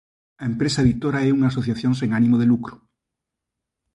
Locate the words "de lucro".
2.39-2.75